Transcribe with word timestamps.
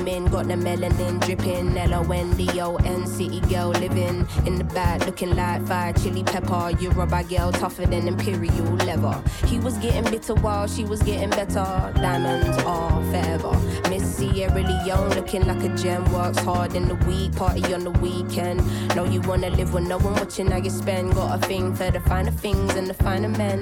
Women 0.00 0.24
got 0.30 0.48
the 0.48 0.54
melanin 0.54 1.20
dripping. 1.20 1.76
N 1.76 2.36
D 2.36 2.60
O 2.60 2.76
N 2.76 3.06
city 3.06 3.40
girl 3.40 3.68
living 3.68 4.26
in 4.46 4.56
the 4.56 4.64
back, 4.64 5.04
looking 5.04 5.36
like 5.36 5.66
fire 5.66 5.92
chili 5.92 6.24
pepper. 6.24 6.70
You're 6.80 7.02
a 7.02 7.24
girl 7.24 7.52
tougher 7.52 7.84
than 7.84 8.08
Imperial 8.08 8.76
Leather. 8.76 9.22
He 9.46 9.58
was 9.58 9.76
getting 9.76 10.10
bitter 10.10 10.34
while 10.34 10.66
she 10.66 10.84
was 10.84 11.02
getting 11.02 11.28
better. 11.28 11.92
Diamonds 11.96 12.56
are 12.64 13.02
forever. 13.10 13.52
Miss 13.90 14.16
Sierra 14.16 14.62
Leone 14.62 15.10
looking 15.10 15.46
like 15.46 15.62
a 15.62 15.68
gem. 15.76 16.10
Works 16.12 16.38
hard 16.38 16.74
in 16.74 16.88
the 16.88 16.94
week, 17.06 17.36
party 17.36 17.74
on 17.74 17.84
the 17.84 17.90
weekend. 17.90 18.60
Know 18.96 19.04
you 19.04 19.20
wanna 19.20 19.50
live 19.50 19.74
with 19.74 19.84
no 19.84 19.98
one 19.98 20.14
watching 20.14 20.50
how 20.50 20.58
you 20.58 20.70
spend. 20.70 21.14
Got 21.14 21.38
a 21.38 21.46
thing 21.46 21.74
for 21.74 21.90
the 21.90 22.00
finer 22.00 22.30
things 22.30 22.74
and 22.74 22.86
the 22.86 22.94
finer 22.94 23.28
men. 23.28 23.60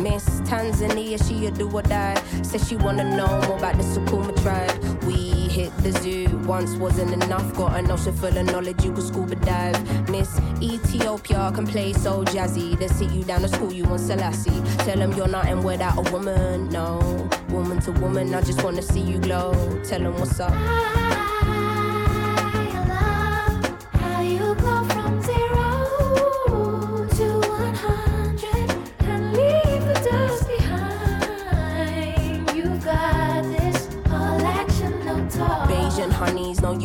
Miss 0.00 0.24
Tanzania, 0.48 1.18
she 1.28 1.46
a 1.46 1.50
do 1.50 1.70
or 1.70 1.82
die. 1.82 2.20
Says 2.42 2.66
she 2.66 2.76
wanna 2.76 3.04
know 3.16 3.28
more 3.46 3.58
about 3.58 3.76
the 3.76 3.82
Sukuma 3.82 4.34
tribe. 4.42 4.97
Hit 5.58 5.76
the 5.78 5.90
zoo, 5.90 6.38
once 6.46 6.76
wasn't 6.76 7.12
enough. 7.20 7.52
Got 7.56 7.80
an 7.80 7.90
ocean 7.90 8.12
full 8.12 8.28
of 8.28 8.46
knowledge, 8.46 8.84
you 8.84 8.92
could 8.92 9.02
scuba 9.02 9.34
dive. 9.34 10.08
Miss 10.08 10.38
Ethiopia 10.62 11.50
can 11.52 11.66
play 11.66 11.92
so 11.92 12.22
jazzy. 12.22 12.78
They 12.78 12.86
sit 12.86 13.10
you 13.10 13.24
down 13.24 13.40
to 13.40 13.48
school, 13.48 13.72
you 13.72 13.82
want 13.82 14.00
Selassie. 14.00 14.62
Tell 14.84 14.98
them 14.98 15.12
you're 15.14 15.26
nothing 15.26 15.64
without 15.64 15.98
a 15.98 16.12
woman, 16.12 16.68
no. 16.68 17.28
Woman 17.48 17.80
to 17.80 17.90
woman, 17.90 18.36
I 18.36 18.40
just 18.42 18.62
wanna 18.62 18.82
see 18.82 19.00
you 19.00 19.18
glow. 19.18 19.52
Tell 19.82 19.98
them 19.98 20.14
what's 20.14 20.38
up. 20.38 21.07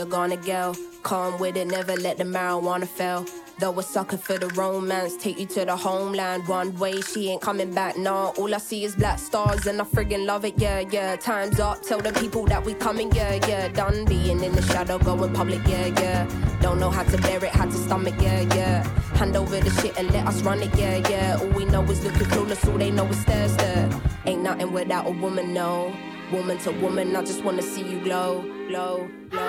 A 0.00 0.06
gonna 0.06 0.36
go. 0.36 0.74
Calm 1.02 1.38
with 1.38 1.56
it, 1.56 1.66
never 1.66 1.96
let 1.96 2.18
the 2.18 2.24
marijuana 2.24 2.86
fail. 2.86 3.24
Though 3.58 3.78
a 3.78 3.82
sucker 3.82 4.16
for 4.16 4.38
the 4.38 4.48
romance, 4.48 5.16
take 5.16 5.38
you 5.38 5.46
to 5.46 5.64
the 5.64 5.76
homeland. 5.76 6.48
One 6.48 6.74
way, 6.78 7.00
she 7.00 7.30
ain't 7.30 7.42
coming 7.42 7.72
back, 7.72 7.96
nah. 7.96 8.28
All 8.38 8.54
I 8.54 8.58
see 8.58 8.84
is 8.84 8.96
black 8.96 9.18
stars, 9.18 9.66
and 9.66 9.80
I 9.80 9.84
friggin' 9.84 10.26
love 10.26 10.44
it, 10.44 10.54
yeah, 10.58 10.80
yeah. 10.80 11.16
Time's 11.16 11.60
up, 11.60 11.82
tell 11.82 12.00
the 12.00 12.12
people 12.12 12.44
that 12.46 12.64
we 12.64 12.74
coming, 12.74 13.12
yeah, 13.12 13.34
yeah. 13.46 13.68
Done 13.68 14.04
being 14.06 14.42
in 14.42 14.52
the 14.52 14.62
shadow, 14.62 14.98
going 14.98 15.32
public, 15.34 15.60
yeah, 15.66 15.86
yeah. 15.86 16.28
Don't 16.60 16.80
know 16.80 16.90
how 16.90 17.02
to 17.02 17.18
bear 17.18 17.42
it, 17.44 17.50
how 17.50 17.66
to 17.66 17.72
stomach, 17.72 18.14
yeah, 18.20 18.40
yeah. 18.54 18.82
Hand 19.16 19.36
over 19.36 19.60
the 19.60 19.70
shit 19.80 19.96
and 19.98 20.10
let 20.12 20.26
us 20.26 20.42
run 20.42 20.62
it, 20.62 20.74
yeah, 20.78 20.96
yeah. 21.08 21.38
All 21.40 21.48
we 21.48 21.64
know 21.66 21.82
is 21.84 22.02
looking 22.02 22.26
clueless, 22.28 22.66
all 22.70 22.78
they 22.78 22.90
know 22.90 23.06
is 23.06 23.20
stir. 23.20 23.90
Ain't 24.26 24.42
nothing 24.42 24.72
without 24.72 25.06
a 25.06 25.10
woman, 25.10 25.52
no. 25.52 25.94
Woman 26.32 26.58
to 26.58 26.70
woman, 26.70 27.16
I 27.16 27.22
just 27.22 27.42
wanna 27.42 27.60
see 27.60 27.82
you 27.82 27.98
glow, 28.04 28.42
glow, 28.68 29.10
glow. 29.30 29.40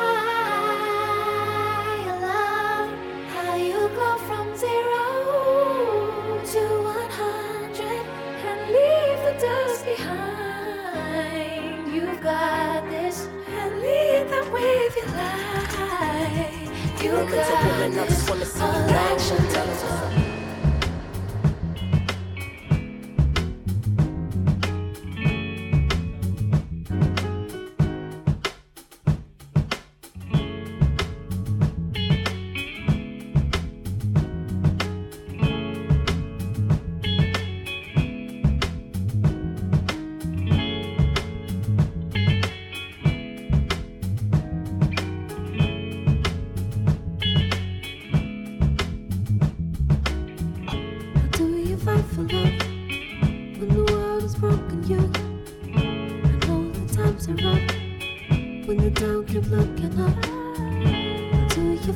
go 3.96 4.18
from 4.28 4.56
zero 4.56 5.06
to 6.52 6.62
one 6.84 7.12
hundred 7.12 8.06
and 8.50 8.60
leave 8.76 9.20
the 9.28 9.34
dust 9.40 9.86
behind. 9.86 11.94
You've 11.94 12.22
got 12.22 12.90
this 12.90 13.28
and 13.48 13.80
lead 13.82 14.28
them 14.32 14.52
with 14.52 14.96
your 14.98 15.08
light. 15.18 16.68
Woman 17.04 17.30
to 17.30 17.56
woman, 17.68 18.00
I 18.00 18.02
just 18.08 18.30
wanna 18.30 18.46
see 18.46 18.60
you 18.60 18.64
got 19.54 20.31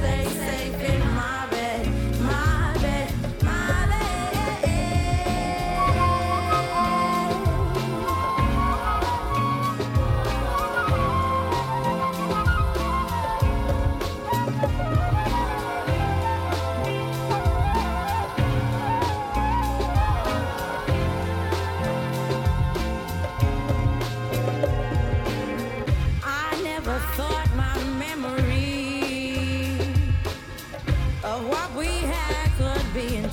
place. 0.00 0.39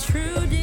true. 0.07 0.56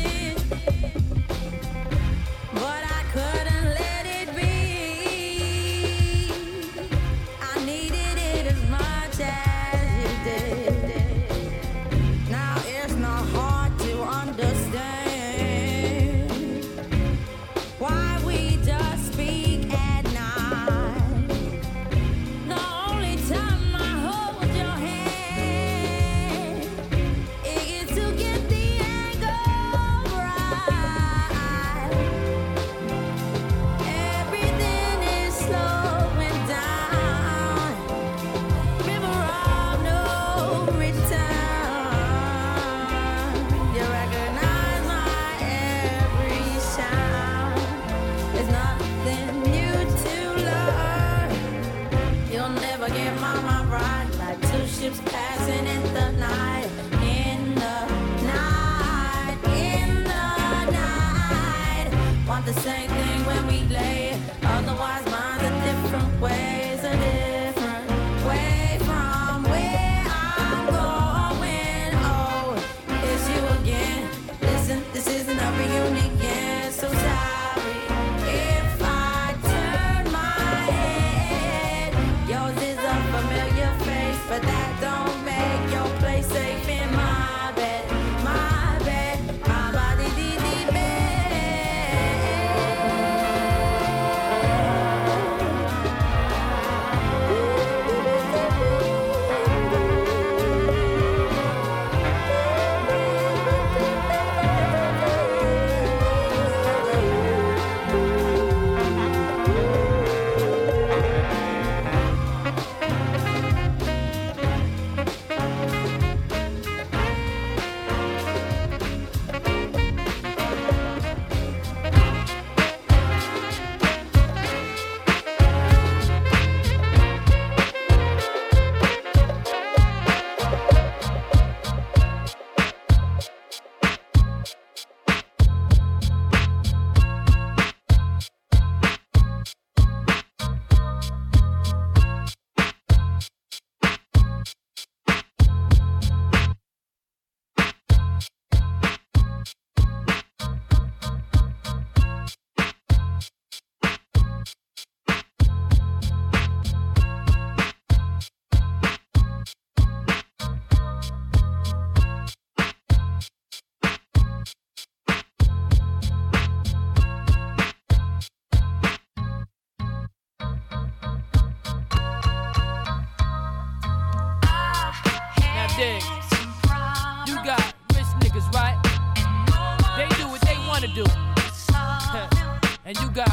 And 182.96 183.04
you 183.04 183.14
got 183.14 183.28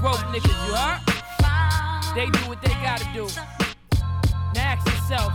broke 0.00 0.16
niggas, 0.32 0.66
you 0.66 0.74
heard? 0.74 1.00
They 2.14 2.26
do 2.26 2.48
what 2.48 2.62
they 2.62 2.72
gotta 2.82 3.04
do. 3.12 3.28
Now 4.54 4.74
ask 4.74 4.86
yourself, 4.86 5.32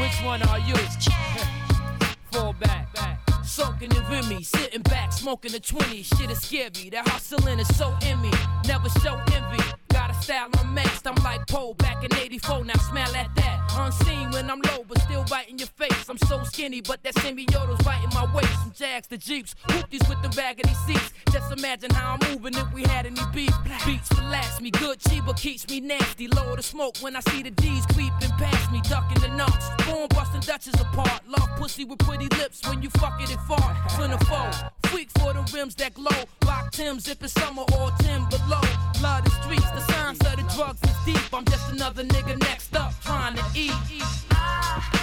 which 0.00 0.24
one 0.24 0.42
are 0.42 0.58
you? 0.60 0.74
Fall 2.32 2.54
back, 2.54 2.92
back. 2.94 3.20
Soaking 3.44 3.94
in 3.94 4.02
Remy, 4.10 4.42
sitting 4.42 4.82
back, 4.82 5.12
smoking 5.12 5.54
a 5.54 5.60
20. 5.60 6.02
Shit 6.02 6.30
is 6.30 6.40
scary, 6.40 6.88
that 6.90 7.06
hustling 7.08 7.58
is 7.58 7.76
so 7.76 7.94
in 8.06 8.20
me. 8.22 8.30
Never 8.66 8.88
show 9.00 9.20
envy. 9.32 9.62
Got 9.88 10.10
a 10.10 10.14
style 10.14 10.48
unmatched, 10.60 11.06
I'm 11.06 11.22
like 11.22 11.46
Poe 11.46 11.74
back 11.74 12.02
in 12.02 12.14
84, 12.16 12.64
now 12.64 12.74
smell 12.74 13.14
at 13.14 13.34
that. 13.36 13.72
Unseen 13.76 14.30
when 14.30 14.50
I'm 14.50 14.60
low, 14.60 14.84
I'm 16.12 16.18
so 16.28 16.44
skinny, 16.44 16.82
but 16.82 17.02
that 17.04 17.18
semi-auto's 17.20 17.86
right 17.86 18.04
in 18.04 18.10
my 18.10 18.26
waist. 18.34 18.52
From 18.60 18.72
Jags 18.72 19.06
to 19.06 19.16
Jeeps, 19.16 19.54
whoopties 19.68 20.06
with 20.10 20.20
the 20.20 20.28
raggedy 20.36 20.74
seats. 20.86 21.10
Just 21.32 21.50
imagine 21.50 21.90
how 21.90 22.18
I'm 22.20 22.30
moving 22.30 22.54
if 22.54 22.70
we 22.74 22.82
had 22.82 23.06
any 23.06 23.22
beef. 23.32 23.54
Beats 23.86 24.10
relax 24.18 24.60
me, 24.60 24.70
good 24.72 24.98
Chiba 24.98 25.34
keeps 25.40 25.66
me 25.70 25.80
nasty. 25.80 26.28
Lower 26.28 26.56
the 26.56 26.62
smoke 26.62 26.98
when 26.98 27.16
I 27.16 27.20
see 27.20 27.42
the 27.42 27.50
D's 27.52 27.86
creeping 27.86 28.28
past 28.36 28.70
me, 28.70 28.82
ducking 28.90 29.22
the 29.22 29.34
knocks. 29.34 29.64
Born 29.86 30.06
busting 30.10 30.42
Dutches 30.42 30.74
apart. 30.74 31.22
Love 31.26 31.48
pussy 31.56 31.86
with 31.86 32.00
pretty 32.00 32.28
lips 32.36 32.60
when 32.68 32.82
you 32.82 32.90
fuck 32.90 33.18
it 33.22 33.30
and 33.30 33.40
fart. 33.48 33.74
Cinephobe, 33.92 34.70
freak 34.88 35.08
for 35.18 35.32
the 35.32 35.50
rims 35.54 35.74
that 35.76 35.94
glow. 35.94 36.24
Rock 36.44 36.72
Tim's 36.72 37.08
if 37.08 37.22
it's 37.22 37.32
summer 37.32 37.62
or 37.78 37.90
Tim 38.00 38.28
below. 38.28 38.60
Love 39.00 39.24
the 39.24 39.30
streets, 39.40 39.70
the 39.70 39.80
signs 39.90 40.20
of 40.20 40.36
the 40.36 40.44
drugs 40.54 40.78
is 40.82 40.96
deep. 41.06 41.32
I'm 41.32 41.46
just 41.46 41.72
another 41.72 42.04
nigga 42.04 42.38
next 42.40 42.76
up 42.76 42.92
trying 43.00 43.34
to 43.34 43.44
eat. 43.54 43.72
Ah, 44.32 45.02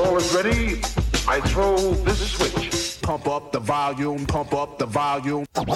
all 0.00 0.16
is 0.16 0.34
ready, 0.34 0.80
I 1.28 1.40
throw 1.40 1.76
this 2.04 2.32
switch. 2.32 3.00
Pump 3.02 3.26
up 3.26 3.52
the 3.52 3.60
volume, 3.60 4.26
pump 4.26 4.54
up 4.54 4.78
the 4.78 4.86
volume. 4.86 5.46
Pump 5.52 5.70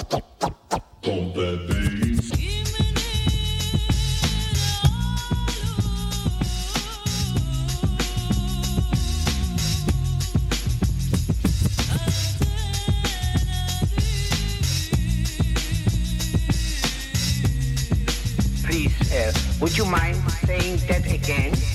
Please, 18.63 19.13
uh, 19.13 19.31
would 19.61 19.77
you 19.77 19.85
mind 19.85 20.17
saying 20.31 20.77
that 20.87 21.05
again? 21.11 21.74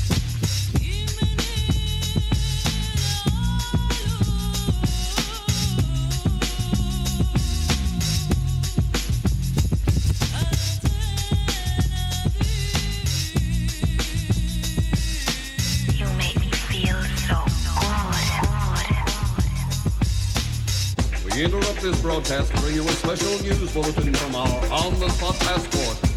This 21.81 22.03
broadcast 22.03 22.53
bring 22.57 22.75
you 22.75 22.83
a 22.83 22.93
special 22.93 23.43
news 23.43 23.73
bulletin 23.73 24.13
from 24.13 24.35
our 24.35 24.49
on-the-spot 24.71 25.35
passport. 25.41 26.10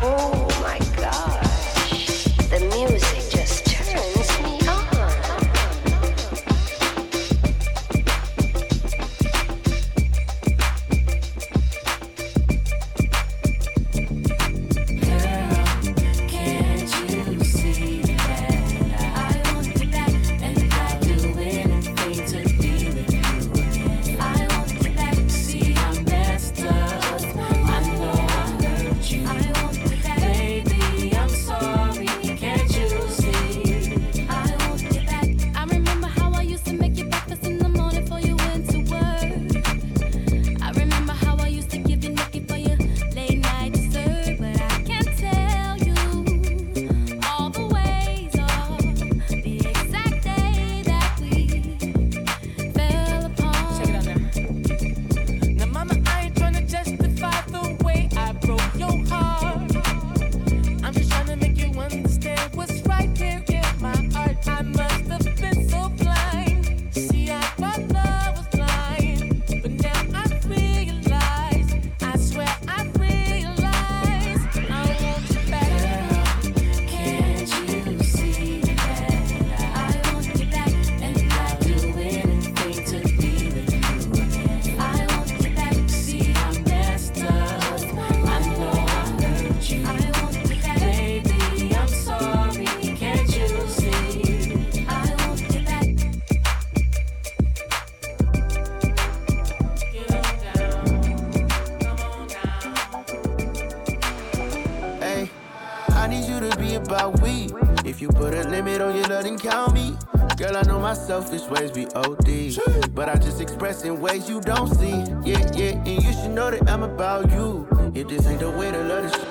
My 110.93 110.99
selfish 110.99 111.41
ways 111.49 111.71
be 111.71 111.87
OD. 111.95 112.93
But 112.93 113.09
I 113.09 113.15
just 113.15 113.41
express 113.41 113.83
in 113.83 113.99
ways 113.99 114.29
you 114.29 114.39
don't 114.41 114.67
see. 114.75 114.97
Yeah, 115.25 115.41
yeah, 115.55 115.89
and 115.89 116.03
you 116.03 116.13
should 116.13 116.31
know 116.31 116.51
that 116.51 116.69
I'm 116.69 116.83
about 116.83 117.31
you. 117.31 117.67
If 117.95 118.07
this 118.09 118.27
ain't 118.27 118.39
the 118.39 118.51
way 118.51 118.71
to 118.71 118.83
love 118.83 119.03
this 119.03 119.25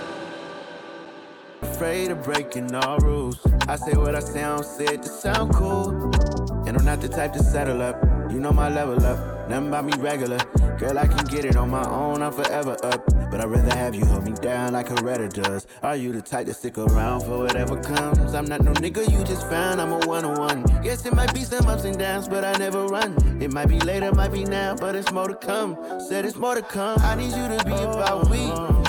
afraid 1.62 2.10
of 2.10 2.22
breaking 2.22 2.74
all 2.74 2.98
rules. 2.98 3.38
I 3.68 3.76
say 3.76 3.92
what 3.92 4.14
I 4.16 4.20
sound, 4.20 4.64
said 4.64 5.02
to 5.04 5.08
sound 5.08 5.54
cool. 5.54 5.90
And 6.66 6.76
I'm 6.76 6.84
not 6.84 7.00
the 7.00 7.08
type 7.08 7.32
to 7.34 7.42
settle 7.42 7.80
up. 7.80 7.96
You 8.32 8.40
know 8.40 8.52
my 8.52 8.68
level 8.68 9.04
up, 9.06 9.48
nothing 9.48 9.68
about 9.68 9.84
me 9.84 9.92
regular. 9.98 10.38
Girl, 10.78 10.98
I 10.98 11.06
can 11.06 11.24
get 11.26 11.44
it 11.44 11.56
on 11.56 11.70
my 11.70 11.88
own, 11.88 12.22
I'm 12.22 12.32
forever 12.32 12.76
up. 12.82 13.11
I'd 13.42 13.50
rather 13.50 13.74
have 13.74 13.92
you 13.92 14.04
hold 14.04 14.22
me 14.22 14.30
down 14.34 14.74
like 14.74 14.86
Coretta 14.86 15.28
does. 15.32 15.66
Are 15.82 15.96
you 15.96 16.12
the 16.12 16.22
type 16.22 16.46
to 16.46 16.54
stick 16.54 16.78
around 16.78 17.22
for 17.22 17.38
whatever 17.38 17.76
comes? 17.82 18.34
I'm 18.34 18.44
not 18.44 18.62
no 18.62 18.72
nigga 18.74 19.10
you 19.10 19.24
just 19.24 19.48
found, 19.48 19.80
I'm 19.80 19.90
a 19.90 19.98
one 20.06 20.24
on 20.24 20.38
one. 20.38 20.84
Yes, 20.84 21.04
it 21.06 21.12
might 21.12 21.34
be 21.34 21.42
some 21.42 21.66
ups 21.66 21.82
and 21.82 21.98
downs, 21.98 22.28
but 22.28 22.44
I 22.44 22.56
never 22.58 22.86
run. 22.86 23.16
It 23.42 23.52
might 23.52 23.66
be 23.66 23.80
later, 23.80 24.14
might 24.14 24.30
be 24.30 24.44
now, 24.44 24.76
but 24.76 24.94
it's 24.94 25.10
more 25.10 25.26
to 25.26 25.34
come. 25.34 25.76
Said 25.98 26.24
it's 26.24 26.36
more 26.36 26.54
to 26.54 26.62
come. 26.62 27.00
I 27.00 27.16
need 27.16 27.32
you 27.32 27.48
to 27.58 27.64
be 27.64 27.72
about 27.72 28.30
we. 28.30 28.81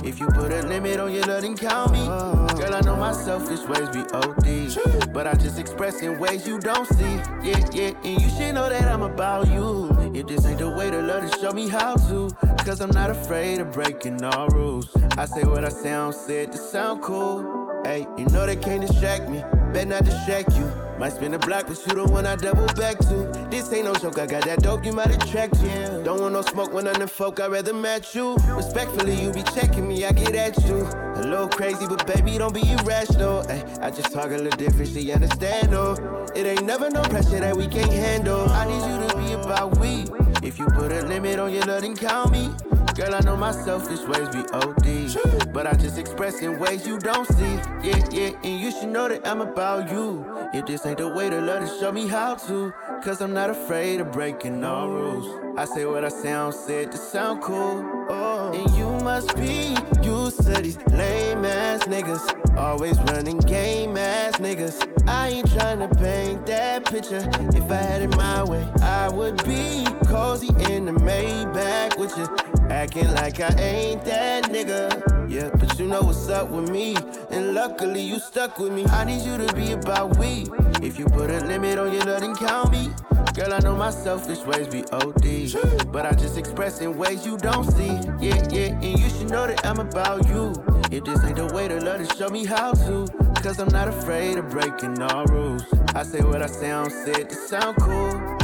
Put 0.43 0.51
a 0.51 0.61
limit 0.67 0.99
on 0.99 1.13
your 1.13 1.23
love, 1.23 1.43
then 1.43 1.55
count 1.55 1.93
me. 1.93 2.03
Girl, 2.05 2.75
I 2.75 2.81
know 2.81 2.97
my 2.97 3.13
selfish 3.13 3.61
ways 3.61 3.87
be 3.91 4.01
OD. 4.11 5.13
But 5.13 5.25
I 5.25 5.35
just 5.35 5.57
express 5.57 6.01
in 6.01 6.19
ways 6.19 6.45
you 6.45 6.59
don't 6.59 6.85
see. 6.85 7.15
Yeah, 7.41 7.65
yeah, 7.71 7.93
and 8.03 8.21
you 8.21 8.29
should 8.29 8.53
know 8.53 8.67
that 8.67 8.83
I'm 8.83 9.03
about 9.03 9.47
you. 9.47 9.89
If 10.13 10.27
this 10.27 10.45
ain't 10.45 10.59
the 10.59 10.69
way 10.69 10.91
to 10.91 11.01
love, 11.01 11.21
then 11.21 11.39
show 11.39 11.53
me 11.53 11.69
how 11.69 11.95
to. 11.95 12.29
Cause 12.65 12.81
I'm 12.81 12.91
not 12.91 13.09
afraid 13.09 13.59
of 13.59 13.71
breaking 13.71 14.21
all 14.21 14.49
rules. 14.49 14.89
I 15.17 15.27
say 15.27 15.45
what 15.45 15.63
I 15.63 15.69
sound, 15.69 16.13
said 16.13 16.51
to 16.51 16.57
sound 16.57 17.03
cool. 17.03 17.81
Hey, 17.85 18.05
you 18.17 18.25
know 18.25 18.45
they 18.45 18.57
can't 18.57 18.85
distract 18.85 19.29
me. 19.29 19.41
Better 19.71 19.85
not 19.85 20.03
distract 20.03 20.53
you. 20.57 20.69
Might 20.99 21.13
spin 21.13 21.33
a 21.35 21.39
block, 21.39 21.67
but 21.67 21.79
you 21.87 21.95
the 21.95 22.03
one 22.11 22.25
I 22.25 22.35
double 22.35 22.67
back 22.75 22.99
to. 22.99 23.31
This 23.53 23.71
ain't 23.71 23.85
no 23.85 23.93
joke, 23.93 24.17
I 24.17 24.25
got 24.25 24.45
that 24.45 24.63
dope, 24.63 24.83
you 24.83 24.93
might 24.93 25.11
attract 25.11 25.61
you. 25.61 26.01
Don't 26.03 26.19
want 26.19 26.33
no 26.33 26.41
smoke 26.41 26.73
when 26.73 26.87
I'm 26.87 26.95
the 26.95 27.05
folk, 27.05 27.39
I'd 27.39 27.51
rather 27.51 27.71
match 27.71 28.15
you. 28.15 28.35
Respectfully, 28.47 29.13
you 29.13 29.31
be 29.31 29.43
checking 29.43 29.87
me, 29.87 30.03
I 30.05 30.11
get 30.11 30.33
at 30.33 30.57
you. 30.65 30.77
A 30.77 31.21
little 31.21 31.47
crazy, 31.47 31.85
but 31.85 32.03
baby, 32.07 32.39
don't 32.39 32.51
be 32.51 32.67
irrational. 32.71 33.47
Hey, 33.47 33.63
I 33.79 33.91
just 33.91 34.11
talk 34.11 34.31
a 34.31 34.37
little 34.37 34.57
different, 34.57 34.89
she 34.89 35.11
understand, 35.11 35.69
no. 35.69 35.93
It 36.35 36.47
ain't 36.47 36.65
never 36.65 36.89
no 36.89 37.03
pressure 37.03 37.41
that 37.41 37.55
we 37.55 37.67
can't 37.67 37.93
handle. 37.93 38.49
I 38.49 38.65
need 38.65 38.91
you 38.91 39.07
to 39.07 39.17
be 39.17 39.33
about 39.33 39.77
we. 39.77 40.05
If 40.41 40.57
you 40.57 40.65
put 40.65 40.91
a 40.91 41.05
limit 41.05 41.37
on 41.37 41.53
your 41.53 41.63
love, 41.65 41.83
then 41.83 41.95
count 41.95 42.31
me. 42.31 42.49
Girl, 42.95 43.15
I 43.15 43.21
know 43.21 43.35
my 43.35 43.51
selfish 43.51 44.01
ways 44.01 44.29
be 44.29 44.43
OD. 44.53 45.51
But 45.51 45.65
I 45.65 45.73
just 45.73 45.97
express 45.97 46.41
in 46.41 46.59
ways 46.59 46.85
you 46.85 46.99
don't 46.99 47.27
see. 47.27 47.55
Yeah, 47.81 47.99
yeah, 48.11 48.31
and 48.43 48.59
you 48.59 48.71
should 48.71 48.89
know 48.89 49.07
that 49.07 49.27
I'm 49.27 49.41
about 49.41 49.91
you. 49.91 50.25
If 50.53 50.67
this 50.67 50.85
ain't 50.85 50.99
the 50.99 51.07
way 51.07 51.29
to 51.29 51.41
love, 51.41 51.65
then 51.65 51.79
show 51.79 51.91
me 51.91 52.07
how 52.07 52.35
to. 52.35 52.71
Cause 53.03 53.19
I'm 53.21 53.33
not 53.33 53.49
afraid 53.49 53.99
of 53.99 54.11
breaking 54.11 54.63
all 54.63 54.89
rules. 54.89 55.57
I 55.57 55.65
say 55.65 55.85
what 55.85 56.05
I 56.05 56.09
sound, 56.09 56.53
said 56.53 56.91
to 56.91 56.97
sound 56.97 57.41
cool. 57.41 57.83
Oh, 58.09 58.51
and 58.53 58.69
you 58.77 58.82
must 59.03 59.35
be 59.35 59.75
used 60.01 60.37
to 60.43 60.61
these 60.61 60.77
lame 60.87 61.43
ass 61.43 61.83
niggas. 61.83 62.57
Always 62.57 62.97
running 63.11 63.37
game 63.39 63.97
ass 63.97 64.33
niggas. 64.37 64.77
I 65.07 65.29
ain't 65.29 65.51
trying 65.51 65.79
to 65.79 65.89
paint 65.95 66.45
that 66.45 66.85
picture. 66.85 67.29
If 67.53 67.69
I 67.69 67.75
had 67.75 68.01
it 68.03 68.15
my 68.15 68.43
way, 68.43 68.65
I 68.81 69.09
would 69.09 69.43
be 69.43 69.85
cozy 70.07 70.51
in 70.71 70.85
the 70.85 70.93
Maybach 70.93 71.97
with 71.99 72.17
you. 72.17 72.27
Acting 72.69 73.13
like 73.15 73.41
I 73.41 73.53
ain't 73.59 74.05
that 74.05 74.45
nigga. 74.45 75.22
Yeah, 75.33 75.49
but 75.49 75.79
you 75.79 75.87
know 75.87 76.01
what's 76.01 76.29
up 76.29 76.51
with 76.51 76.69
me. 76.69 76.95
And 77.31 77.55
luckily 77.55 78.01
you 78.01 78.19
stuck 78.19 78.59
with 78.59 78.71
me. 78.71 78.85
I 78.85 79.03
need 79.03 79.25
you 79.25 79.35
to 79.35 79.51
be 79.55 79.71
about 79.71 80.15
we. 80.17 80.45
If 80.79 80.99
you 80.99 81.05
put 81.05 81.31
a 81.31 81.39
limit 81.47 81.79
on 81.79 81.91
your 81.91 82.03
love, 82.03 82.21
then 82.21 82.35
count 82.35 82.71
me. 82.71 82.91
Girl, 83.33 83.51
I 83.51 83.57
know 83.61 83.75
my 83.75 83.89
selfish 83.89 84.45
ways 84.45 84.67
be 84.67 84.83
OD. 84.91 85.91
But 85.91 86.05
I 86.05 86.11
just 86.11 86.37
express 86.37 86.81
in 86.81 86.95
ways 86.99 87.25
you 87.25 87.35
don't 87.37 87.63
see. 87.63 87.93
Yeah, 88.21 88.47
yeah, 88.51 88.77
and 88.77 88.99
you 88.99 89.09
should 89.09 89.31
know 89.31 89.47
that 89.47 89.65
I'm 89.65 89.79
about 89.79 90.27
you. 90.27 90.53
If 90.91 91.03
this 91.05 91.23
ain't 91.23 91.37
the 91.37 91.47
way 91.51 91.67
to 91.67 91.79
love, 91.79 91.97
then 91.97 92.15
show 92.15 92.29
me 92.29 92.45
how 92.45 92.73
to. 92.73 93.07
Cause 93.41 93.59
I'm 93.59 93.69
not 93.69 93.87
afraid 93.87 94.37
of 94.37 94.51
breaking 94.51 95.01
all 95.01 95.25
rules. 95.25 95.63
I 95.95 96.03
say 96.03 96.21
what 96.21 96.43
I 96.43 96.45
sound, 96.45 96.91
said 96.91 97.31
to 97.31 97.35
sound 97.35 97.75
cool. 97.77 98.42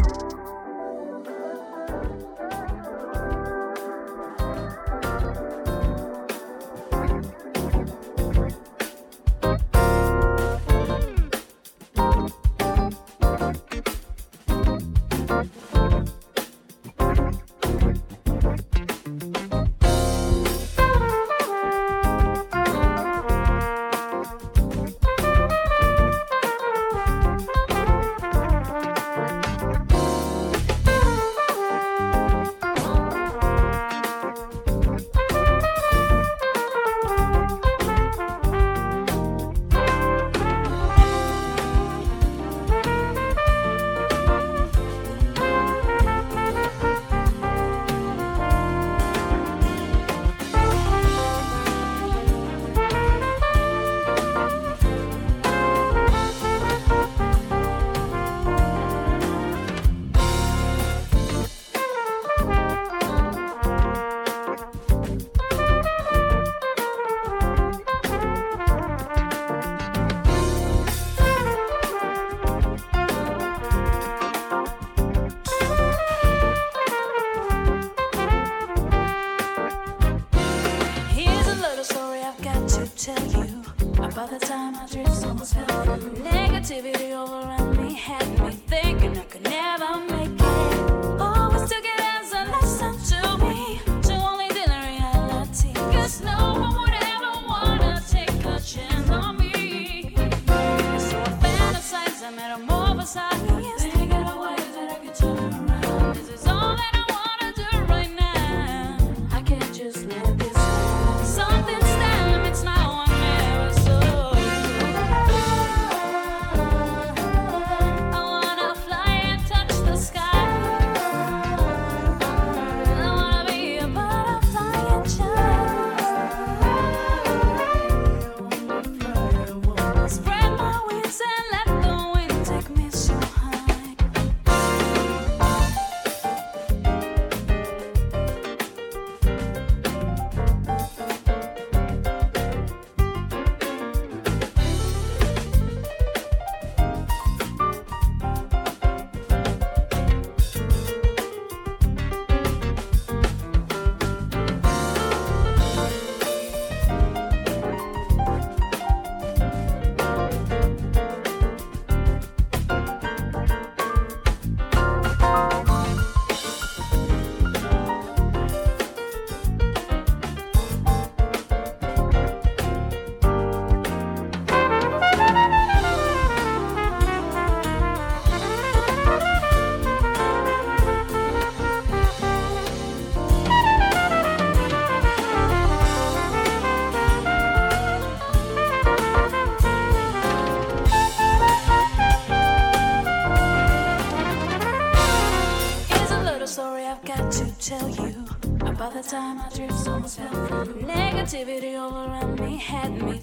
negativity 200.83 201.79
all 201.79 201.95
around 202.07 202.39
me 202.39 202.57
had 202.57 202.91
me 203.01 203.21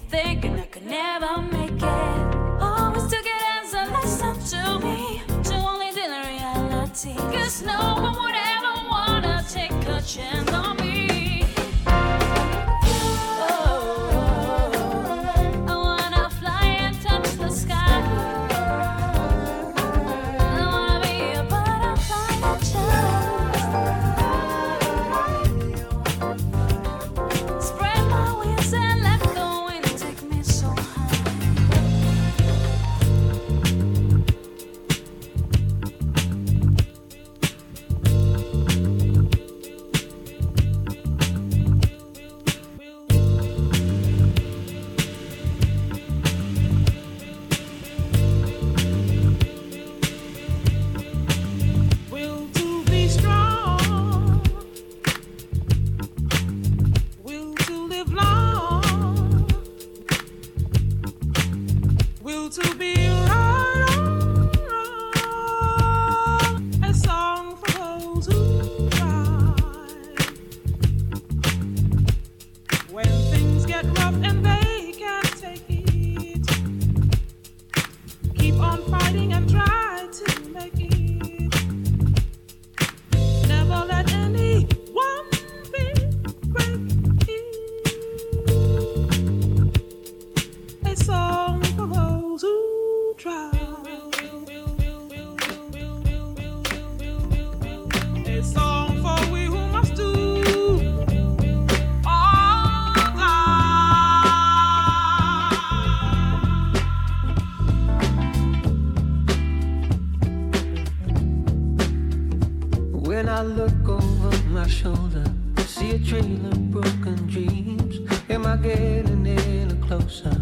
I 113.37 113.43
look 113.43 113.87
over 113.87 114.35
my 114.49 114.65
shoulder, 114.65 115.23
I 115.57 115.61
see 115.61 115.91
a 115.91 115.99
trail 115.99 116.43
of 116.47 116.71
broken 116.71 117.27
dreams. 117.27 117.99
Am 118.31 118.47
I 118.47 118.57
getting 118.57 119.27
any 119.27 119.75
closer 119.75 120.35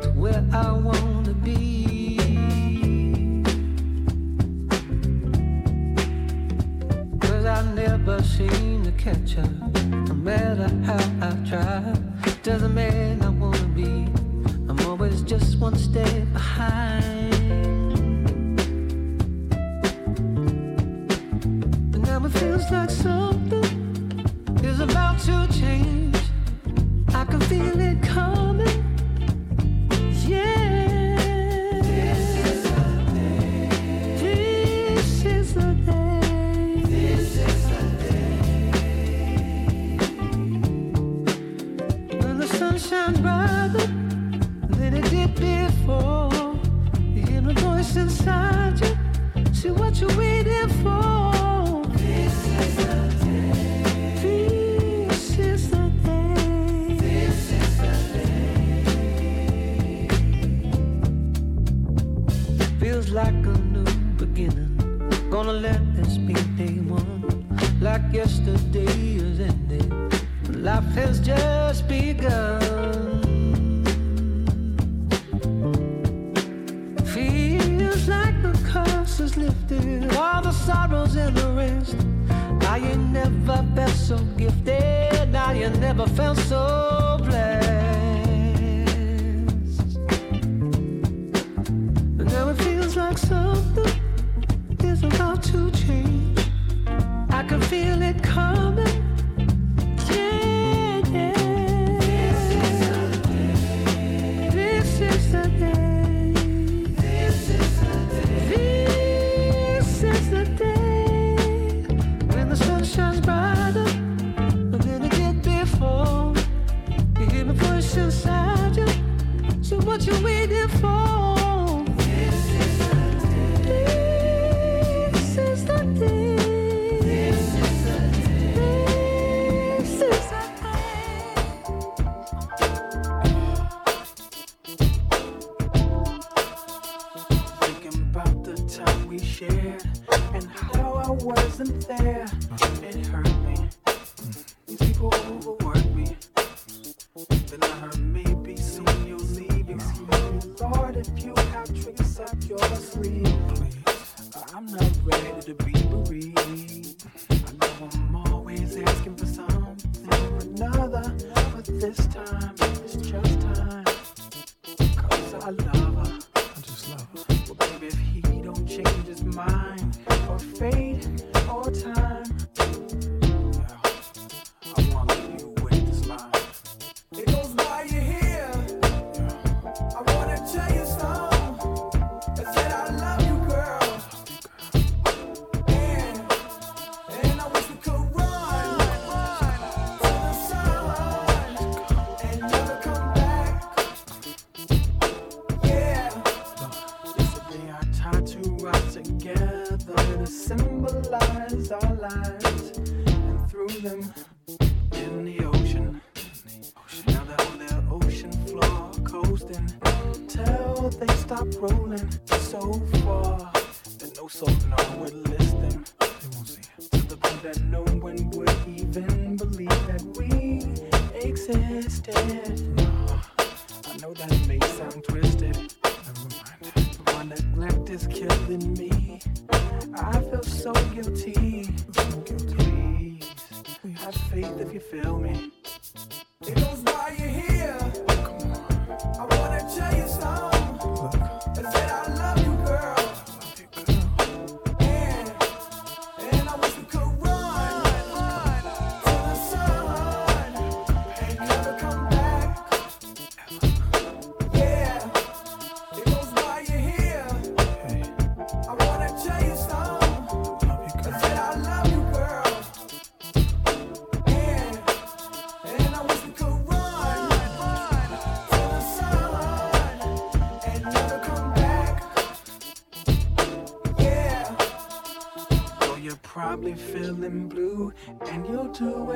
to 0.00 0.08
where 0.08 0.44
I 0.52 0.72
want 0.72 1.26
to 1.26 1.34
be? 1.34 2.18
Cause 7.20 7.44
I 7.44 7.62
never 7.74 8.20
seem 8.24 8.82
to 8.86 8.92
catch 8.98 9.38
up, 9.38 9.84
no 9.84 10.14
matter 10.14 10.68
how 10.84 11.28
I 11.28 11.30
try. 11.48 11.94
Doesn't 12.42 12.74
mean 12.74 13.22
I 13.22 13.28
wanna 13.28 13.68
be, 13.68 14.08
I'm 14.68 14.80
always 14.88 15.22
just 15.22 15.60
one 15.60 15.76
step 15.76 16.32
behind. 16.32 17.31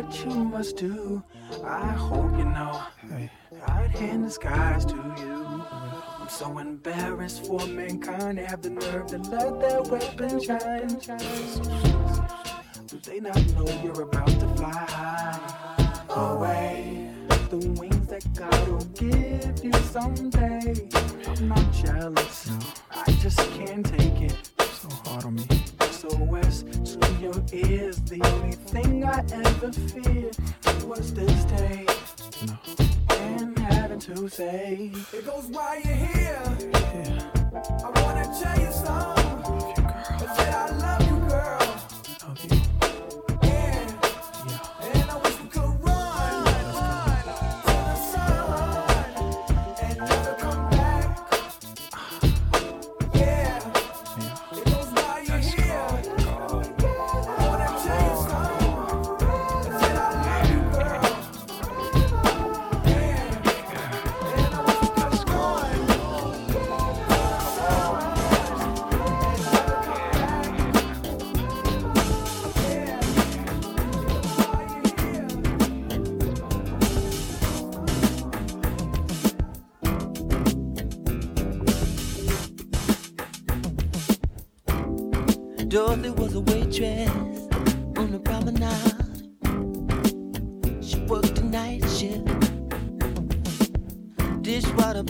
What 0.07 0.25
you 0.25 0.45
must 0.45 0.77
do. 0.77 1.23
I 1.65 1.89
hope 1.89 2.39
you 2.39 2.45
know. 2.45 2.83
I'd 3.67 3.91
hand 3.91 4.25
the 4.25 4.31
skies 4.31 4.85
to 4.87 4.95
you. 4.95 5.65
I'm 6.21 6.29
so 6.29 6.59
embarrassed 6.59 7.47
for 7.47 7.67
mankind. 7.67 8.39
Have 8.39 8.63
the 8.63 8.71
nerve 8.71 9.07
to 9.09 9.19
let 9.19 9.61
their 9.61 9.83
weapons 9.83 10.45
shine. 10.45 10.89
Do 12.87 12.99
they 13.03 13.21
not 13.21 13.37
know 13.55 13.83
you're 13.83 14.03
about 14.03 14.29
to 14.29 14.49
fly 14.57 14.87
high 14.89 16.15
away? 16.15 17.11
The 17.51 17.59
wings 17.79 18.07
that 18.09 18.33
God 18.35 18.69
will 18.69 18.85
give 18.95 19.65
you 19.65 19.73
someday. 19.91 20.89
I'm 21.27 21.49
not 21.49 21.73
jealous. 21.73 22.51
I 22.93 23.11
just 23.13 23.39
can't 23.55 23.85
take 23.85 24.21
it. 24.21 24.51
So 24.59 24.89
hard 25.05 25.25
on 25.25 25.35
me. 25.35 25.86
SOS 25.97 26.63
to 26.63 27.15
your 27.23 27.43
ears. 27.53 27.97
The 28.03 28.21
only 28.35 28.53
thing 28.53 29.03
I 29.03 29.21
ever 29.33 29.73
feared 29.73 30.37
was 30.85 31.15
this 31.15 31.45
day. 31.45 31.87
And 33.09 33.59
having 33.59 34.01
to 34.01 34.29
say, 34.29 34.91
it 35.15 35.25
goes 35.25 35.47
while 35.47 35.81
you're 35.81 35.95
here. 35.95 36.43
I 37.83 38.03
wanna 38.03 38.25
tell 38.43 38.61
you 38.61 38.73
something. 38.73 39.16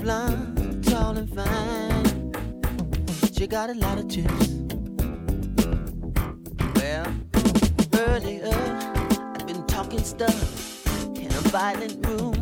Blonde, 0.07 0.84
tall 0.84 1.16
and 1.16 1.28
fine. 1.34 2.32
She 3.32 3.48
got 3.48 3.70
a 3.70 3.74
lot 3.74 3.98
of 3.98 4.07
tips. 4.07 4.48
Well, 6.76 7.07
earlier 8.07 8.54
I've 9.34 9.46
been 9.48 9.66
talking 9.66 10.04
stuff 10.04 10.38
in 11.16 11.26
a 11.26 11.42
violent 11.50 12.07
room, 12.07 12.36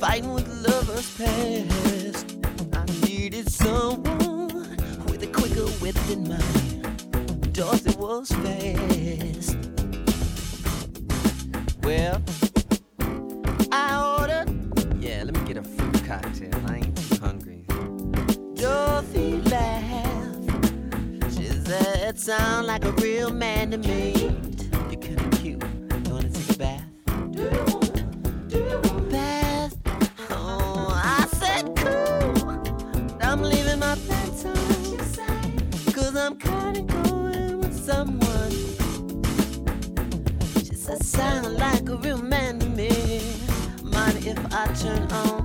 fighting 0.00 0.32
with 0.32 0.48
lovers 0.66 1.14
past. 1.18 2.24
I 2.72 2.84
needed 3.06 3.46
someone 3.50 4.78
with 5.10 5.24
a 5.24 5.30
quicker 5.30 5.66
wit 5.82 5.96
than 6.08 6.26
mine. 6.26 7.52
Dorothy 7.52 7.94
was 7.98 8.30
fast. 8.30 9.58
Well, 11.82 12.22
cocktail. 16.22 16.50
I 16.68 16.76
ain't 16.76 16.96
too 16.96 17.16
hungry. 17.16 17.64
Dorothy 18.54 19.40
laughed. 19.42 20.50
She 21.34 21.46
said, 21.46 22.08
it 22.08 22.18
"Sound 22.18 22.66
like 22.66 22.84
a 22.84 22.92
real 22.92 23.30
man 23.30 23.70
to 23.72 23.78
me. 23.78 24.12
You're 24.90 25.00
kinda 25.00 25.28
cute. 25.36 25.62
You 26.04 26.12
wanna 26.12 26.30
take 26.30 26.50
a 26.50 26.58
bath? 26.58 26.84
Do 27.32 27.42
you 27.42 27.64
want? 27.72 28.48
Do 28.48 28.58
you 28.70 28.78
want 28.84 29.10
bath? 29.10 29.76
Oh, 30.30 30.88
I 31.18 31.26
said 31.40 31.64
cool. 31.76 33.18
I'm 33.20 33.42
leaving 33.42 33.80
my 33.80 33.96
pants 34.08 34.44
on. 34.44 34.56
Cause 35.96 36.16
I'm 36.16 36.36
kinda 36.36 36.82
going 36.82 37.58
with 37.60 37.76
someone. 37.90 38.52
She 40.66 40.74
said, 40.84 41.02
sound 41.04 41.56
like 41.56 41.88
a 41.88 41.96
real 41.96 42.22
man 42.22 42.58
to 42.60 42.68
me. 42.80 42.90
Mind 43.82 44.16
if 44.26 44.38
I 44.52 44.66
turn 44.82 45.10
on 45.12 45.35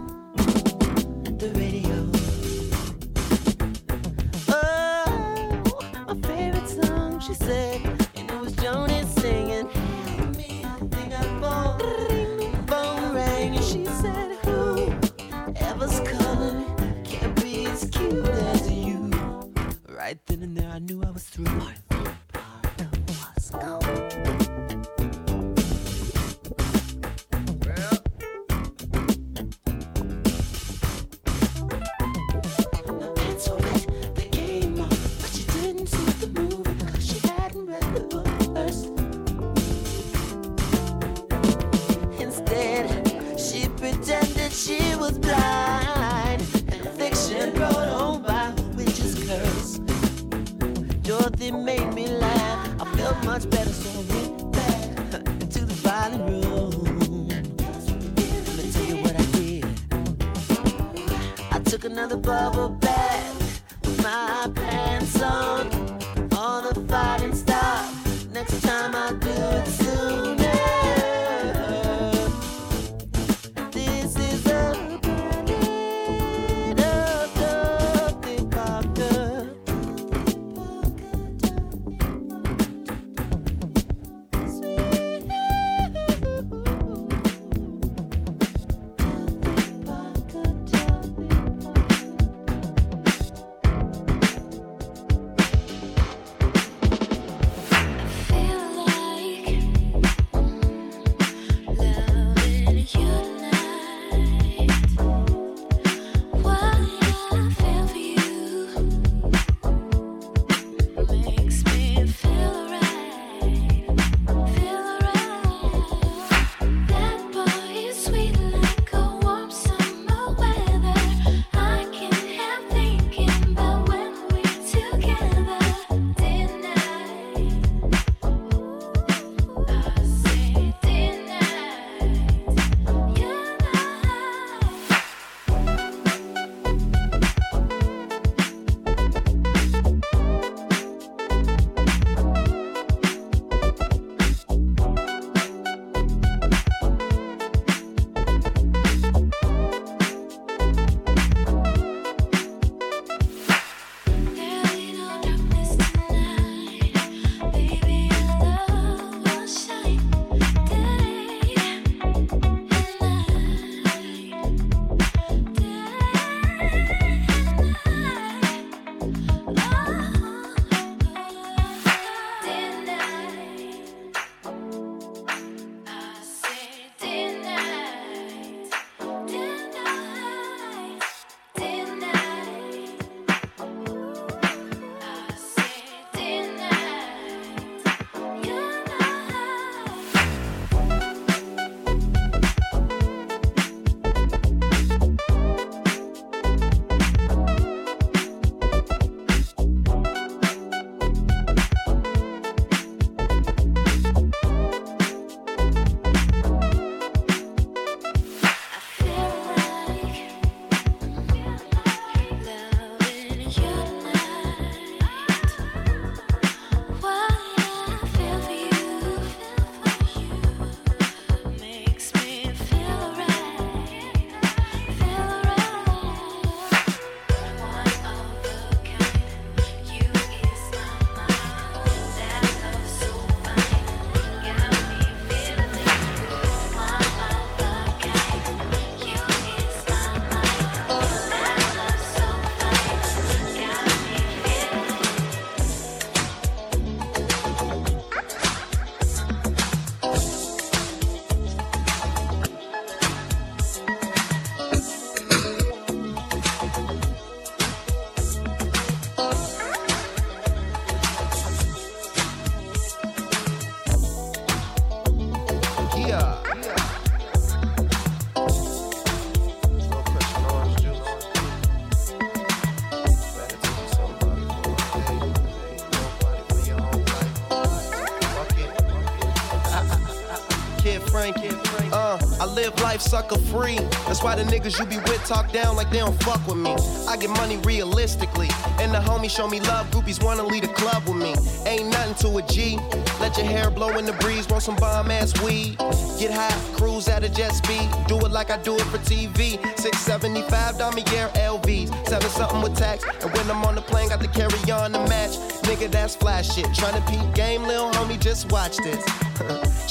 life 283.01 283.09
sucker 283.09 283.37
free. 283.37 283.75
That's 284.05 284.23
why 284.23 284.35
the 284.35 284.43
niggas 284.43 284.79
you 284.79 284.85
be 284.85 284.97
with 284.97 285.23
talk 285.25 285.51
down 285.51 285.75
like 285.75 285.89
they 285.91 285.99
don't 285.99 286.21
fuck 286.23 286.45
with 286.47 286.57
me. 286.57 286.75
I 287.07 287.17
get 287.17 287.29
money 287.29 287.57
realistically. 287.57 288.49
And 288.79 288.93
the 288.93 288.99
homies 288.99 289.31
show 289.31 289.47
me 289.47 289.59
love. 289.61 289.89
Groupies 289.91 290.23
wanna 290.23 290.43
lead 290.43 290.63
a 290.63 290.67
club 290.67 291.03
with 291.07 291.17
me. 291.17 291.33
Ain't 291.65 291.89
nothing 291.89 292.15
to 292.23 292.37
a 292.37 292.41
G. 292.43 292.77
Let 293.19 293.37
your 293.37 293.45
hair 293.45 293.69
blow 293.69 293.97
in 293.97 294.05
the 294.05 294.13
breeze. 294.13 294.47
Want 294.47 294.63
some 294.63 294.75
bomb 294.75 295.11
ass 295.11 295.33
weed. 295.43 295.77
Get 296.19 296.31
high, 296.31 296.55
cruise 296.77 297.07
at 297.07 297.23
a 297.23 297.29
jet 297.29 297.53
speed. 297.53 297.87
Do 298.07 298.17
it 298.19 298.31
like 298.31 298.51
I 298.51 298.57
do 298.57 298.75
it 298.75 298.87
for 298.91 298.99
TV. 298.99 299.59
675 299.77 300.75
Damier 300.75 301.29
LVs. 301.33 301.89
Seven 302.07 302.29
something 302.29 302.61
with 302.61 302.75
tax. 302.77 303.03
And 303.21 303.31
when 303.33 303.49
I'm 303.49 303.63
on 303.65 303.75
the 303.75 303.81
plane, 303.81 304.09
got 304.09 304.21
to 304.21 304.27
carry 304.27 304.71
on 304.71 304.91
the 304.91 304.99
match. 305.07 305.37
Nigga, 305.63 305.89
that's 305.89 306.15
flash 306.15 306.53
shit. 306.55 306.65
Tryna 306.67 307.05
peep 307.09 307.33
game, 307.33 307.63
lil 307.63 307.91
homie, 307.91 308.19
just 308.19 308.51
watch 308.51 308.77
this. 308.77 309.03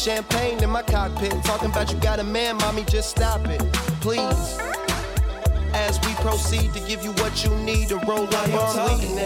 Champagne 0.01 0.63
in 0.63 0.71
my 0.71 0.83
cockpit. 0.83 1.31
Talking 1.45 1.69
about 1.69 1.93
you 1.93 1.99
got 1.99 2.21
a 2.21 2.25
man, 2.25 2.57
mommy, 2.57 2.85
just 2.85 3.11
stop 3.11 3.47
it. 3.47 3.61
Please. 4.01 4.59
As 5.75 6.01
we 6.01 6.15
proceed 6.15 6.73
to 6.73 6.81
give 6.89 7.05
you 7.05 7.13
what 7.21 7.45
you 7.45 7.55
need 7.57 7.91
to 7.91 7.97
roll 8.09 8.25
up 8.25 8.49
on 8.49 8.99
weed. 8.99 9.19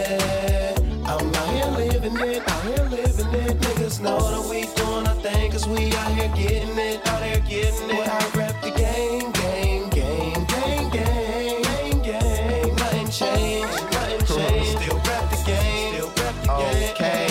I'm 1.05 1.33
out 1.33 1.49
here 1.53 1.65
living 1.77 2.17
it, 2.17 2.45
out 2.45 2.63
here 2.63 2.89
living 2.89 3.33
it. 3.35 3.57
Niggas 3.57 4.01
know 4.01 4.19
that 4.19 4.49
we 4.49 4.65
doing 4.75 5.07
our 5.07 5.15
thing, 5.21 5.49
cause 5.49 5.65
we 5.65 5.93
out 5.95 6.11
here 6.11 6.27
getting 6.35 6.77
it, 6.77 7.07
out 7.07 7.23
here 7.23 7.39
getting 7.47 7.89
it. 7.91 7.95
Well, 7.95 8.11
I 8.11 8.37
rep 8.37 8.61
the 8.61 8.71
game, 8.71 9.31
game, 9.31 9.89
game, 9.91 10.45
game, 10.45 10.89
game, 10.89 11.61
game, 11.63 12.01
game. 12.01 12.75
Nothing 12.75 13.09
changed, 13.09 13.81
nothing 13.93 14.25
changed. 14.27 14.81
Still 14.81 14.97
rep 14.97 15.29
the 15.29 15.37
game, 15.45 15.93
still 15.93 16.09
rep 16.17 16.35
the 16.41 16.47
game. 16.59 16.91
Okay. 16.91 17.29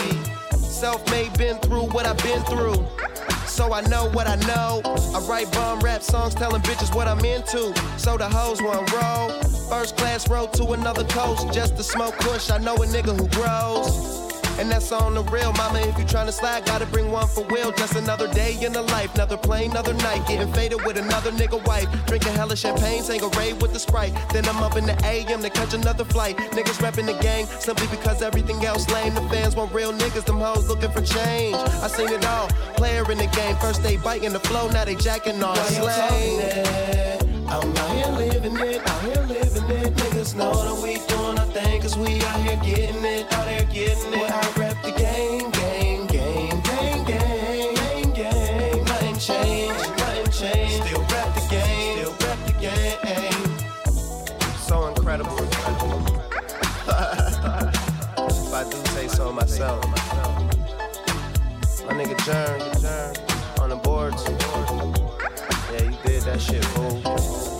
Self-made, 0.57 1.37
been 1.37 1.59
through 1.59 1.89
what 1.89 2.07
I've 2.07 2.17
been 2.23 2.43
through. 2.45 2.87
So 3.65 3.73
I 3.73 3.81
know 3.89 4.11
what 4.11 4.27
I 4.27 4.37
know. 4.47 4.83
I 5.15 5.21
write 5.21 5.51
bomb 5.53 5.81
rap 5.81 6.03
songs 6.03 6.35
telling 6.35 6.61
bitches 6.61 6.95
what 6.95 7.09
I'm 7.09 7.25
into. 7.25 7.73
So 7.97 8.19
the 8.19 8.29
hoes 8.29 8.61
want 8.61 8.93
roll. 8.93 9.31
First 9.71 9.97
class 9.97 10.29
road 10.29 10.53
to 10.55 10.73
another 10.73 11.05
coast 11.05 11.51
just 11.51 11.75
to 11.79 11.83
smoke 11.83 12.15
kush. 12.19 12.51
I 12.51 12.59
know 12.59 12.75
a 12.75 12.87
nigga 12.87 13.19
who 13.19 13.27
grows. 13.29 14.24
And 14.59 14.71
that's 14.71 14.93
on 14.93 15.15
the 15.15 15.23
real, 15.25 15.53
mama. 15.55 15.81
If 15.81 15.99
you 15.99 16.05
tryna 16.05 16.33
slide, 16.33 16.65
gotta 16.65 16.87
bring 16.87 17.11
one 17.11 17.27
for 17.27 17.45
Will. 17.45 17.73
Just 17.73 17.97
another 17.97 18.33
day 18.33 18.57
in 18.63 18.73
the 18.73 18.83
life, 18.83 19.15
another 19.15 19.37
plane, 19.37 19.73
another 19.73 19.95
night. 19.95 20.27
Getting 20.27 20.53
faded 20.53 20.85
with 20.85 20.97
another 20.97 21.33
nigga 21.33 21.65
wife. 21.67 21.89
Drinking 22.07 22.35
hella 22.35 22.57
champagne, 22.57 23.03
rave 23.37 23.61
with 23.61 23.73
the 23.73 23.79
sprite. 23.79 24.15
Then 24.33 24.47
I'm 24.49 24.63
up 24.63 24.77
in 24.77 24.87
the 24.87 24.97
AM 25.05 25.43
to 25.43 25.51
catch 25.51 25.75
another 25.75 26.05
flight. 26.05 26.37
Niggas 26.37 26.79
repping 26.79 27.07
the 27.07 27.19
gang 27.21 27.47
simply 27.47 27.87
because 27.89 28.23
everything 28.23 28.65
else 28.65 28.89
lame. 28.91 29.15
The 29.15 29.23
fans 29.23 29.57
want 29.57 29.73
real 29.73 29.93
niggas, 29.93 30.25
them 30.25 30.39
hoes 30.41 30.69
looking 30.69 30.91
for 30.91 31.03
change. 31.03 31.57
I 31.57 31.89
seen 31.89 32.09
it 32.09 32.25
all. 32.27 32.49
Player 32.77 33.11
in 33.11 33.19
the 33.19 33.27
game, 33.27 33.57
first 33.57 33.83
they 33.83 33.97
biting 33.97 34.33
the 34.33 34.41
flow, 34.41 34.69
now 34.69 34.85
they 34.85 34.95
jacking 34.95 35.43
on 35.43 35.57
slang. 35.57 37.25
I'm 37.49 37.77
out 37.77 37.91
here 37.97 38.13
living 38.17 38.57
it, 38.59 38.89
out 38.89 39.03
here 39.03 39.23
living 39.27 39.71
it. 39.71 39.95
Niggas 39.95 40.35
know 40.35 40.53
that 40.53 40.83
we 40.83 40.95
doing 41.07 41.39
our 41.39 41.47
thing, 41.47 41.81
cause 41.81 41.97
we 41.97 42.21
out 42.25 42.41
here 42.41 42.61
getting 42.65 43.05
it, 43.05 43.33
out 43.33 43.49
here 43.49 43.65
getting 43.65 44.15
it. 44.15 44.44
Myself. 59.45 59.85
My 61.85 61.93
nigga 61.93 62.17
Jern, 62.25 63.61
on 63.61 63.69
the 63.69 63.77
boards. 63.77 64.25
Yeah, 65.71 65.83
you 65.83 65.97
did 66.03 66.23
that 66.23 66.41
shit, 66.41 66.65
fool. 66.65 67.54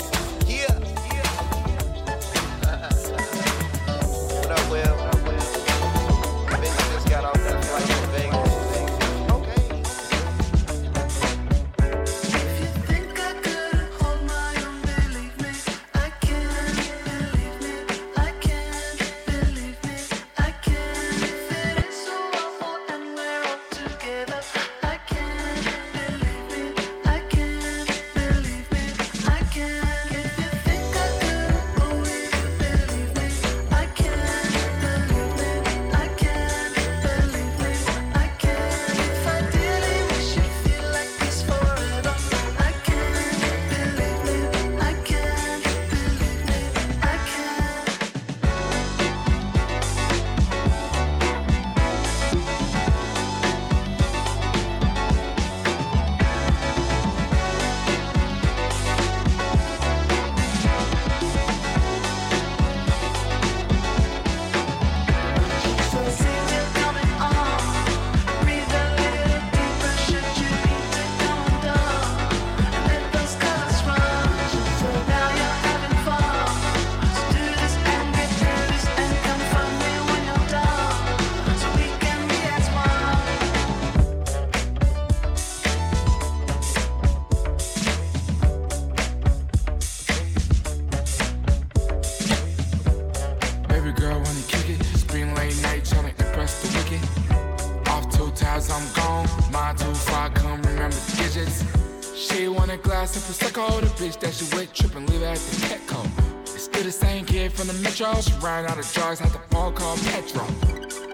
Ran 108.45 108.67
out 108.67 108.79
of 108.79 108.93
drugs, 108.93 109.21
had 109.21 109.33
the 109.33 109.39
phone 109.51 109.75
call 109.75 109.97
Petro. 109.97 110.45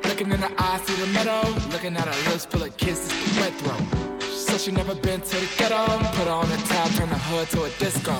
Looking 0.02 0.32
in 0.32 0.40
the 0.40 0.50
eyes, 0.58 0.82
see 0.82 0.96
the 1.00 1.06
meadow. 1.12 1.42
Looking 1.70 1.96
at 1.96 2.06
her 2.08 2.30
lips 2.30 2.44
full 2.44 2.62
of 2.64 2.76
kisses, 2.76 3.06
the 3.06 3.40
wet 3.40 3.52
throat. 3.60 4.20
She 4.20 4.36
said 4.46 4.60
she 4.60 4.72
never 4.72 4.96
been 4.96 5.20
to 5.20 5.36
the 5.36 5.48
ghetto. 5.56 5.86
Put 6.16 6.26
her 6.26 6.32
on 6.42 6.48
the 6.48 6.56
top, 6.66 6.90
turn 6.98 7.08
the 7.08 7.20
hood 7.30 7.46
to 7.54 7.62
a 7.62 7.70
disco. 7.78 8.16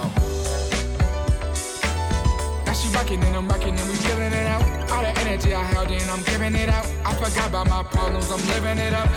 Now 2.64 2.72
she 2.72 2.86
rockin' 2.94 3.20
and 3.24 3.34
I'm 3.34 3.48
rockin' 3.48 3.76
and 3.76 3.88
we 3.90 3.96
feelin' 3.96 4.32
it 4.32 4.46
out. 4.46 4.62
All 4.92 5.02
the 5.02 5.12
energy 5.22 5.54
I 5.54 5.64
held 5.64 5.90
in, 5.90 6.08
I'm 6.08 6.22
giving 6.22 6.54
it 6.54 6.68
out. 6.68 6.86
I 7.04 7.12
forgot 7.14 7.48
about 7.48 7.68
my 7.68 7.82
problems, 7.82 8.30
I'm 8.30 8.42
living 8.54 8.78
it 8.78 8.92
up. 8.92 9.10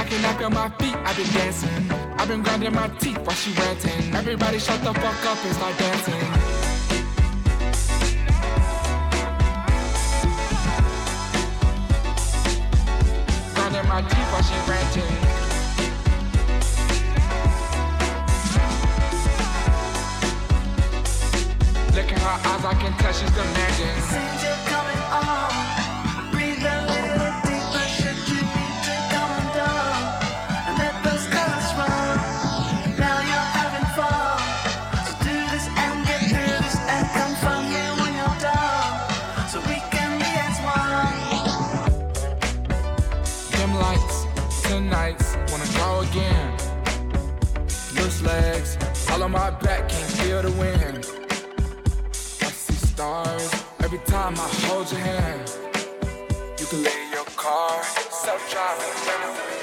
I 0.00 0.04
can 0.08 0.22
knock 0.22 0.40
on 0.40 0.54
my 0.54 0.70
feet, 0.80 0.96
I've 1.04 1.16
been 1.18 1.30
dancing. 1.36 1.92
I've 2.18 2.28
been 2.28 2.42
grinding 2.42 2.72
my 2.72 2.88
teeth 3.02 3.18
while 3.18 3.36
she 3.36 3.52
ranting. 3.60 4.14
Everybody 4.14 4.58
shut 4.58 4.80
the 4.82 4.94
fuck 4.94 5.26
up 5.26 5.44
and 5.44 5.54
start 5.54 5.76
dancing. 5.76 6.61
My 13.92 14.00
while 14.00 14.42
she 14.42 14.54
ranting. 14.70 15.02
Look 21.94 22.10
in 22.10 22.20
her 22.20 22.38
eyes, 22.48 22.64
I 22.64 22.74
can 22.80 22.92
tell 22.96 23.12
she's 23.12 23.30
demanding. 23.32 24.32
Dim 24.40 25.61
stars 53.02 53.50
every 53.82 53.98
time 54.14 54.34
I 54.34 54.48
hold 54.66 54.88
your 54.92 55.00
hand. 55.00 55.50
You 56.60 56.66
can 56.66 56.82
lay 56.84 56.98
in 57.04 57.10
your 57.10 57.24
car, 57.36 57.82
self-driving. 58.24 59.61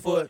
Foot, 0.00 0.29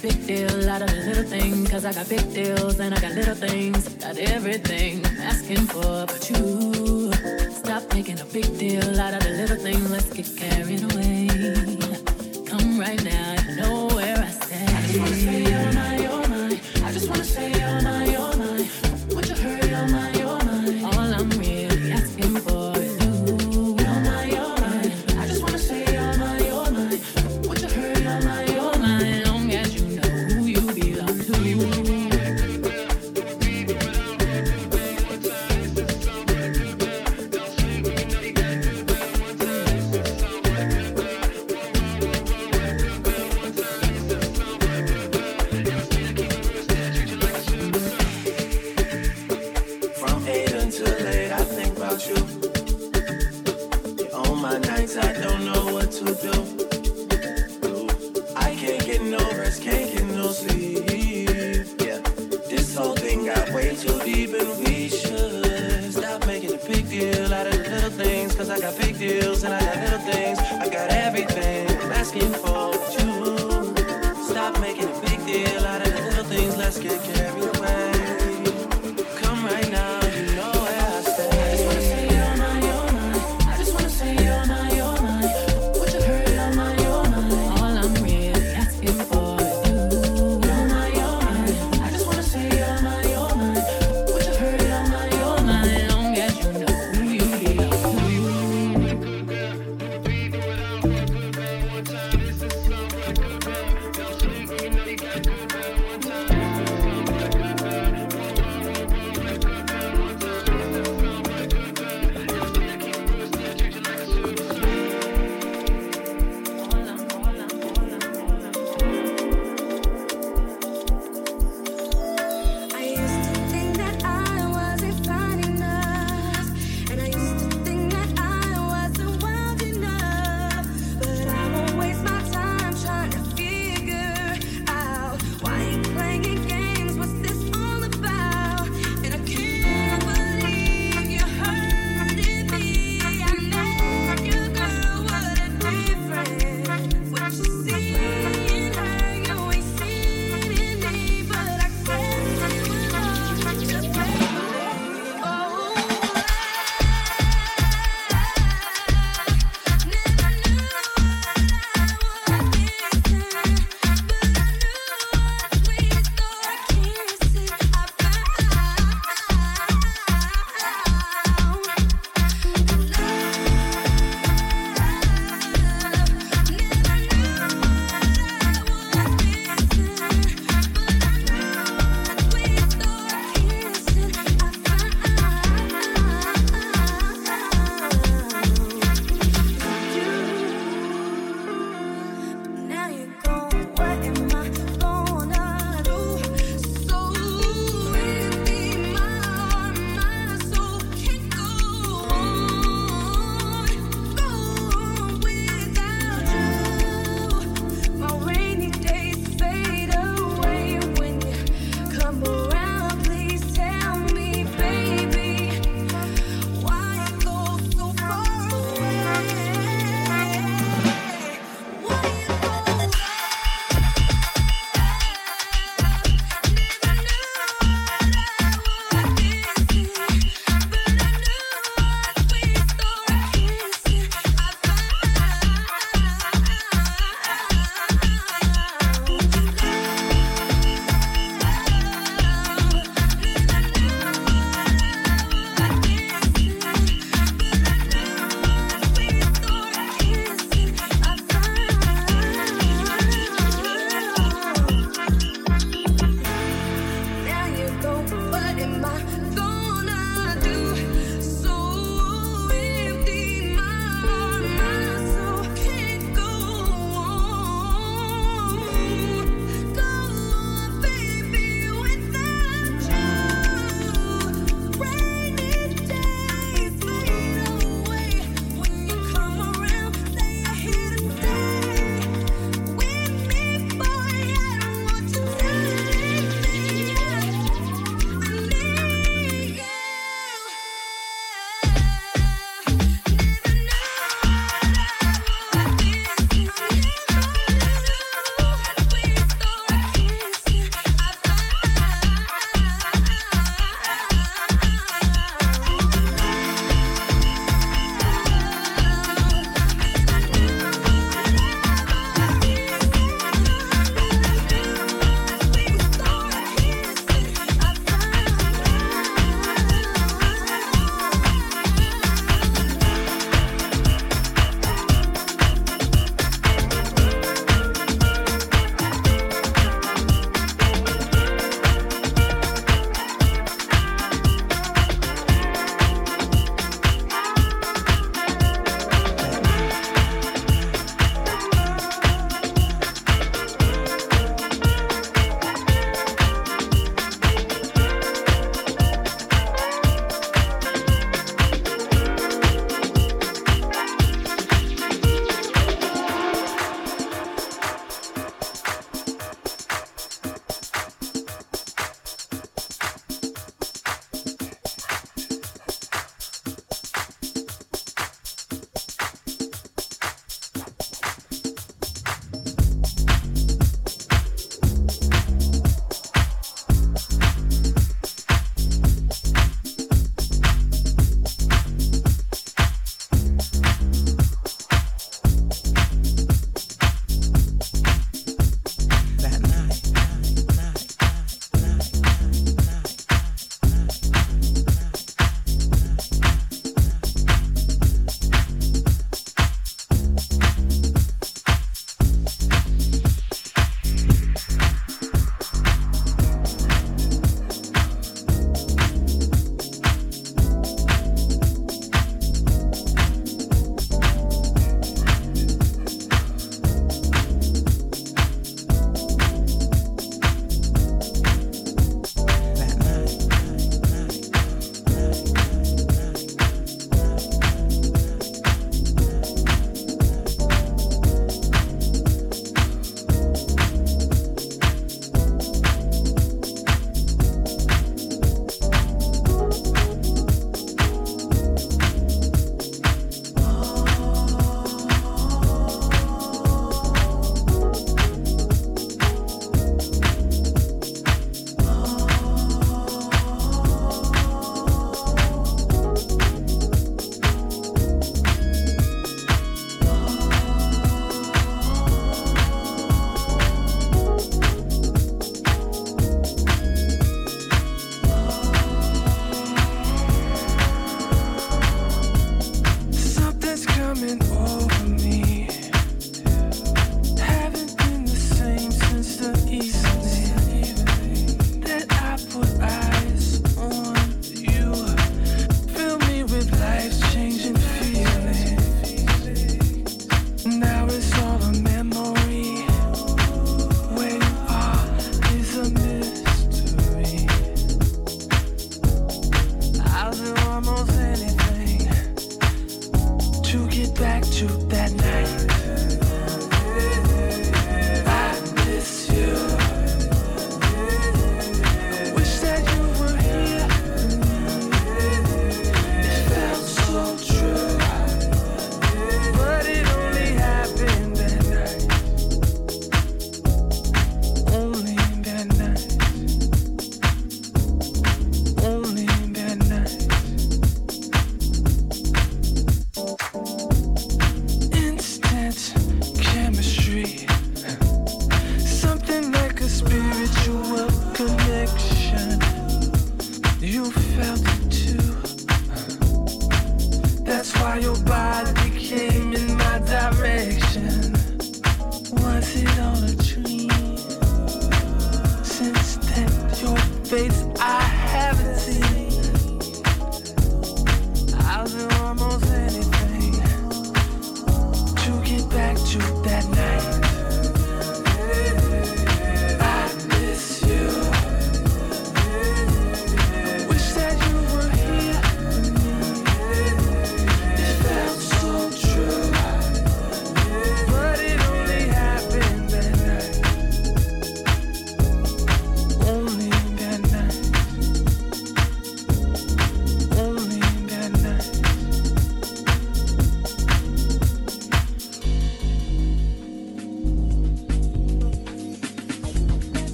big 0.00 0.26
deal 0.26 0.70
out 0.70 0.82
of 0.82 0.90
the 0.90 1.02
little 1.06 1.24
thing. 1.24 1.66
Cause 1.66 1.84
I 1.84 1.92
got 1.92 2.08
big 2.08 2.32
deals 2.32 2.80
and 2.80 2.94
I 2.94 3.00
got 3.00 3.12
little 3.12 3.34
things. 3.34 3.88
Got 3.96 4.18
everything 4.18 5.04
I'm 5.04 5.18
asking 5.18 5.66
for, 5.66 6.06
but 6.06 6.30
you 6.30 7.12
stop 7.52 7.82
making 7.92 8.20
a 8.20 8.24
big 8.26 8.58
deal 8.58 9.00
out 9.00 9.14
of 9.14 9.22
the 9.22 9.30
little 9.30 9.56
things. 9.56 9.90
Let's 9.90 10.12
get 10.12 10.28
carried 10.36 10.82
away. 10.92 11.28
Come 12.46 12.78
right 12.78 13.02
now. 13.04 13.41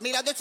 Mira 0.00 0.22
de 0.22 0.34